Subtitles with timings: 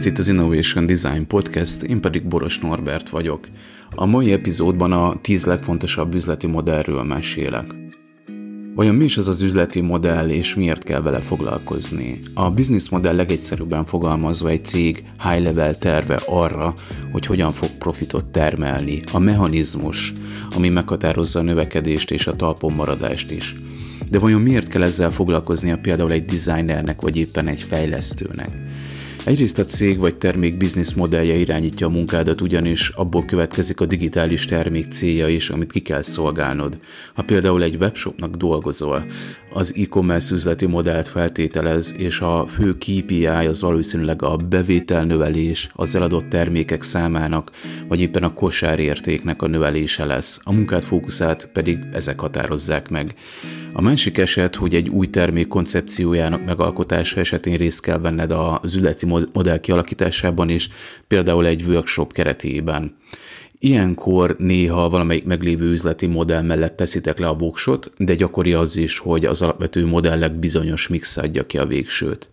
[0.00, 3.48] ez itt az Innovation Design Podcast, én pedig Boros Norbert vagyok.
[3.94, 7.74] A mai epizódban a 10 legfontosabb üzleti modellről mesélek.
[8.74, 12.18] Vajon mi is az az üzleti modell, és miért kell vele foglalkozni?
[12.34, 16.74] A business modell legegyszerűbben fogalmazva egy cég high-level terve arra,
[17.12, 20.12] hogy hogyan fog profitot termelni, a mechanizmus,
[20.56, 23.54] ami meghatározza a növekedést és a talpon maradást is.
[24.10, 28.69] De vajon miért kell ezzel foglalkoznia például egy designernek, vagy éppen egy fejlesztőnek?
[29.24, 34.44] Egyrészt a cég vagy termék biznisz modellje irányítja a munkádat, ugyanis abból következik a digitális
[34.44, 36.76] termék célja is, amit ki kell szolgálnod.
[37.14, 39.06] Ha például egy webshopnak dolgozol,
[39.52, 46.28] az e-commerce üzleti modellt feltételez, és a fő KPI az valószínűleg a bevételnövelés, az eladott
[46.28, 47.50] termékek számának,
[47.88, 50.40] vagy éppen a kosárértéknek a növelése lesz.
[50.42, 53.14] A munkát fókuszát pedig ezek határozzák meg.
[53.72, 59.06] A másik eset, hogy egy új termék koncepciójának megalkotása esetén részt kell venned az üzleti
[59.06, 59.19] modell
[59.60, 60.68] kialakításában is,
[61.06, 62.96] például egy workshop keretében.
[63.58, 68.98] Ilyenkor néha valamelyik meglévő üzleti modell mellett teszitek le a voksot, de gyakori az is,
[68.98, 72.28] hogy az alapvető modellek bizonyos mix adja ki a végsőt.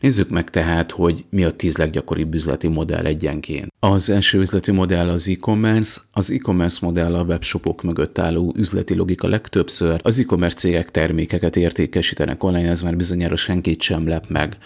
[0.00, 3.72] Nézzük meg tehát, hogy mi a tíz leggyakoribb üzleti modell egyenként.
[3.80, 6.00] Az első üzleti modell az e-commerce.
[6.12, 10.00] Az e-commerce modell a webshopok mögött álló üzleti logika legtöbbször.
[10.02, 14.56] Az e-commerce cégek termékeket értékesítenek online, ez már bizonyára senkit sem lep meg.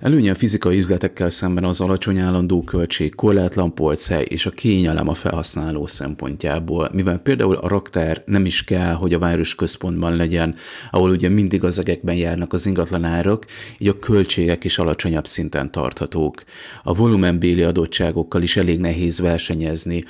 [0.00, 5.14] Előnye a fizikai üzletekkel szemben az alacsony állandó költség, korlátlan polchely és a kényelem a
[5.14, 10.54] felhasználó szempontjából, mivel például a raktár nem is kell, hogy a város központban legyen,
[10.90, 13.46] ahol ugye mindig az egekben járnak az ingatlan árak,
[13.78, 16.42] így a költségek is alacsonyabb szinten tarthatók.
[16.82, 20.04] A volumenbéli adottságokkal is elég nehéz versenyezni,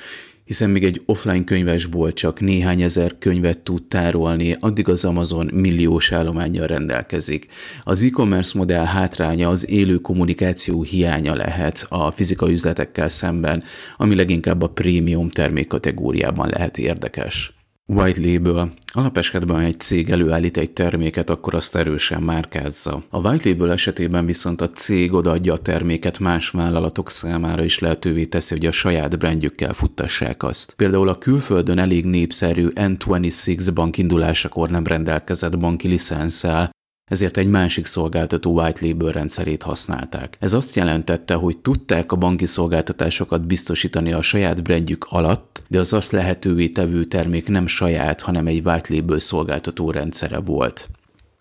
[0.44, 6.12] hiszen még egy offline könyvesból csak néhány ezer könyvet tud tárolni, addig az Amazon milliós
[6.12, 7.46] állományjal rendelkezik.
[7.84, 13.64] Az e-commerce modell hátránya az élő kommunikáció hiánya lehet a fizikai üzletekkel szemben,
[13.96, 17.54] ami leginkább a prémium termékkategóriában lehet érdekes.
[17.86, 18.72] White Label.
[18.94, 23.02] Alapesetben egy cég előállít egy terméket, akkor azt erősen márkázza.
[23.08, 28.24] A White Label esetében viszont a cég odaadja a terméket más vállalatok számára is lehetővé
[28.24, 30.74] teszi, hogy a saját brandjükkel futtassák azt.
[30.76, 36.70] Például a külföldön elég népszerű N26 bank indulásakor nem rendelkezett banki licenszel,
[37.12, 40.36] ezért egy másik szolgáltató white label rendszerét használták.
[40.40, 45.92] Ez azt jelentette, hogy tudták a banki szolgáltatásokat biztosítani a saját brandjük alatt, de az
[45.92, 50.88] azt lehetővé tevő termék nem saját, hanem egy white label szolgáltató rendszere volt.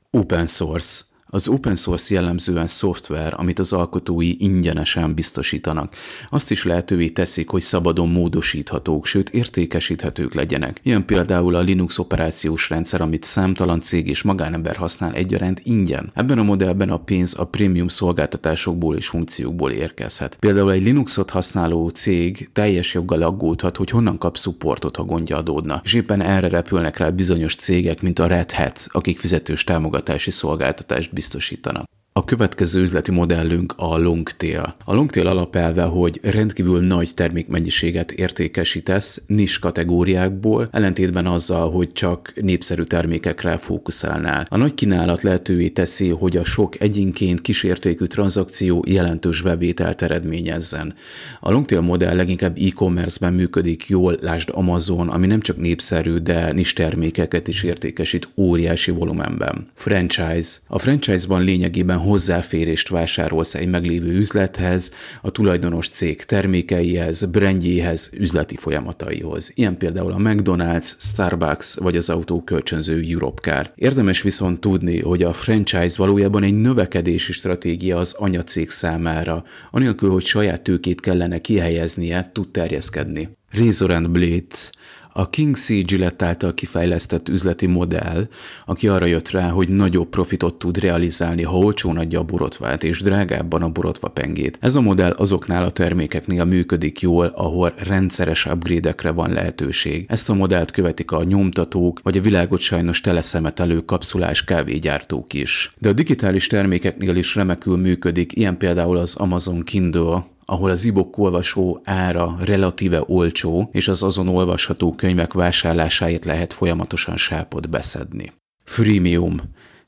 [0.09, 1.01] Open source
[1.33, 5.95] az open source jellemzően szoftver, amit az alkotói ingyenesen biztosítanak.
[6.29, 10.79] Azt is lehetővé teszik, hogy szabadon módosíthatók, sőt értékesíthetők legyenek.
[10.83, 16.11] Ilyen például a Linux operációs rendszer, amit számtalan cég és magánember használ egyaránt ingyen.
[16.13, 20.37] Ebben a modellben a pénz a prémium szolgáltatásokból és funkciókból érkezhet.
[20.39, 25.81] Például egy Linuxot használó cég teljes joggal aggódhat, hogy honnan kap supportot, ha gondja adódna.
[25.83, 31.13] És éppen erre repülnek rá bizonyos cégek, mint a Red Hat, akik fizetős támogatási szolgáltatást
[31.21, 31.85] biztosítanak.
[32.21, 34.75] A következő üzleti modellünk a longtail.
[34.85, 42.81] A longtail alapelve, hogy rendkívül nagy termékmennyiséget értékesítesz nis kategóriákból, ellentétben azzal, hogy csak népszerű
[42.81, 44.45] termékekre fókuszálnál.
[44.49, 50.93] A nagy kínálat lehetővé teszi, hogy a sok egyénként kísértékű tranzakció jelentős bevételt eredményezzen.
[51.39, 56.73] A longtail modell leginkább e-commerce-ben működik jól, lásd Amazon, ami nem csak népszerű, de nis
[56.73, 59.67] termékeket is értékesít óriási volumenben.
[59.73, 60.49] Franchise.
[60.67, 64.91] A franchise-ban lényegében hozzáférést vásárolsz egy meglévő üzlethez,
[65.21, 69.51] a tulajdonos cég termékeihez, brandjéhez, üzleti folyamataihoz.
[69.55, 73.71] Ilyen például a McDonald's, Starbucks vagy az autókölcsönző Europcar.
[73.75, 80.25] Érdemes viszont tudni, hogy a franchise valójában egy növekedési stratégia az anyacég számára, anélkül, hogy
[80.25, 83.29] saját tőkét kellene kihelyeznie, tud terjeszkedni.
[83.51, 84.71] Razor Blades
[85.13, 85.67] a King C.
[85.85, 88.27] Gillette által kifejlesztett üzleti modell,
[88.65, 93.01] aki arra jött rá, hogy nagyobb profitot tud realizálni, ha olcsón adja a borotvát, és
[93.01, 94.57] drágábban a borotva pengét.
[94.61, 100.05] Ez a modell azoknál a termékeknél működik jól, ahol rendszeres upgrade-ekre van lehetőség.
[100.07, 105.73] Ezt a modellt követik a nyomtatók, vagy a világot sajnos teleszemetelő kapszulás kávégyártók is.
[105.77, 111.17] De a digitális termékeknél is remekül működik, ilyen például az Amazon Kindle, ahol az e-book
[111.17, 118.31] olvasó ára relatíve olcsó, és az azon olvasható könyvek vásárlásáért lehet folyamatosan sápot beszedni.
[118.63, 119.37] Freemium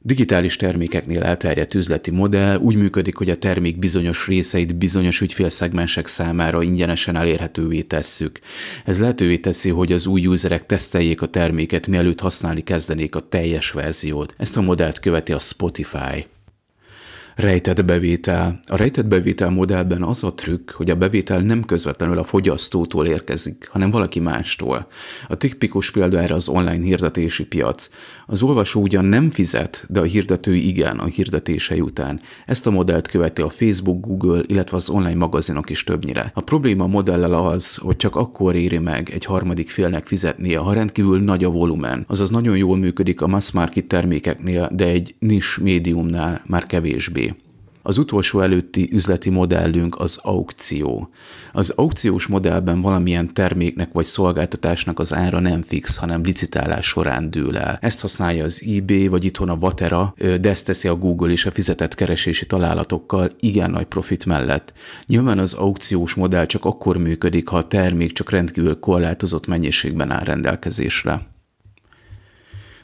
[0.05, 6.63] Digitális termékeknél elterjedt üzleti modell úgy működik, hogy a termék bizonyos részeit bizonyos ügyfélszegmensek számára
[6.63, 8.39] ingyenesen elérhetővé tesszük.
[8.85, 13.71] Ez lehetővé teszi, hogy az új userek teszteljék a terméket, mielőtt használni kezdenék a teljes
[13.71, 14.33] verziót.
[14.37, 16.25] Ezt a modellt követi a Spotify.
[17.35, 18.59] Rejtett bevétel.
[18.67, 23.67] A rejtett bevétel modellben az a trükk, hogy a bevétel nem közvetlenül a fogyasztótól érkezik,
[23.71, 24.87] hanem valaki mástól.
[25.27, 27.89] A tipikus példa erre az online hirdetési piac.
[28.25, 32.19] Az olvasó ugyan nem fizet, de a hirdető igen a hirdetései után.
[32.45, 36.31] Ezt a modellt követi a Facebook, Google, illetve az online magazinok is többnyire.
[36.33, 40.73] A probléma a modellel az, hogy csak akkor éri meg egy harmadik félnek fizetnie, ha
[40.73, 42.05] rendkívül nagy a volumen.
[42.07, 47.32] Azaz nagyon jól működik a mass market termékeknél, de egy nis médiumnál már kevésbé.
[47.85, 51.09] Az utolsó előtti üzleti modellünk az aukció.
[51.51, 57.57] Az aukciós modellben valamilyen terméknek vagy szolgáltatásnak az ára nem fix, hanem licitálás során dől
[57.57, 57.77] el.
[57.81, 61.51] Ezt használja az eBay, vagy itthon a Vatera, de ezt teszi a Google is a
[61.51, 64.73] fizetett keresési találatokkal igen nagy profit mellett.
[65.05, 70.23] Nyilván az aukciós modell csak akkor működik, ha a termék csak rendkívül korlátozott mennyiségben áll
[70.23, 71.27] rendelkezésre.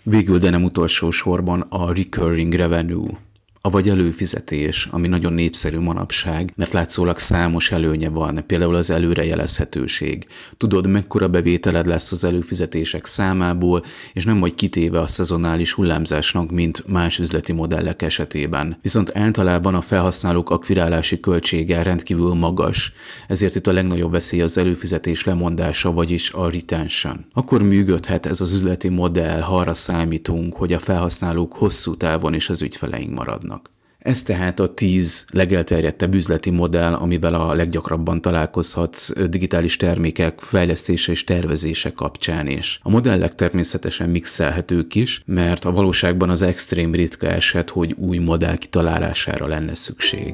[0.03, 3.27] Végül, de nem utolsó sorban a recurring revenue
[3.61, 10.27] vagy előfizetés, ami nagyon népszerű manapság, mert látszólag számos előnye van, például az előrejelezhetőség.
[10.57, 13.83] Tudod, mekkora bevételed lesz az előfizetések számából,
[14.13, 18.77] és nem vagy kitéve a szezonális hullámzásnak, mint más üzleti modellek esetében.
[18.81, 22.93] Viszont általában a felhasználók akvirálási költsége rendkívül magas,
[23.27, 27.25] ezért itt a legnagyobb veszély az előfizetés lemondása, vagyis a retention.
[27.33, 32.49] Akkor működhet ez az üzleti modell, ha arra számítunk, hogy a felhasználók hosszú távon is
[32.49, 33.58] az ügyfeleink maradnak.
[33.99, 41.23] Ez tehát a tíz legelterjedtebb üzleti modell, amivel a leggyakrabban találkozhatsz digitális termékek fejlesztése és
[41.23, 42.79] tervezése kapcsán is.
[42.83, 48.55] A modellek természetesen mixelhetők is, mert a valóságban az extrém ritka eset, hogy új modell
[48.55, 50.33] kitalálására lenne szükség.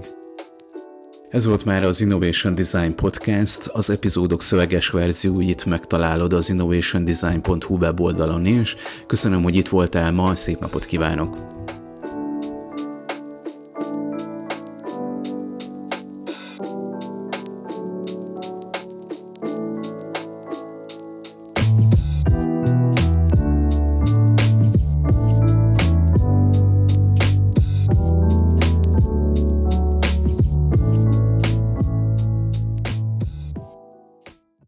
[1.29, 8.45] Ez volt már az Innovation Design Podcast, az epizódok szöveges verzióit megtalálod az innovationdesign.hu weboldalon
[8.45, 8.75] is.
[9.07, 11.53] Köszönöm, hogy itt voltál ma, szép napot kívánok!